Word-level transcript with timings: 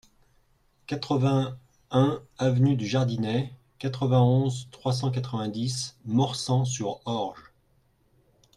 quatre-vingt-un 0.87 2.23
avenue 2.39 2.75
du 2.75 2.87
Jardinet, 2.87 3.53
quatre-vingt-onze, 3.77 4.67
trois 4.71 4.93
cent 4.93 5.11
quatre-vingt-dix, 5.11 5.95
Morsang-sur-Orge 6.05 7.51